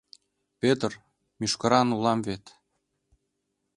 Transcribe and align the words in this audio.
—Пӧтыр, 0.61 0.91
мӱшкыран 1.39 1.87
улам 1.95 2.19
вет... 2.27 2.43